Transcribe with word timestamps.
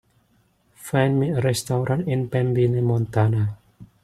find 0.73 1.19
me 1.19 1.29
a 1.29 1.39
restaurant 1.41 2.07
in 2.07 2.27
Pembine 2.27 2.81
Montana 2.81 3.59